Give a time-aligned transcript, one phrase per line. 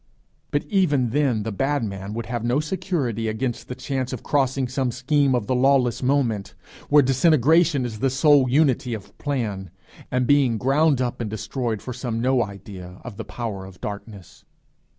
[0.49, 4.67] But even then the bad man would have no security against the chance of crossing
[4.67, 6.55] some scheme of the lawless moment,
[6.89, 9.69] where disintegration is the sole unity of plan,
[10.09, 14.43] and being ground up and destroyed for some no idea of the Power of darkness.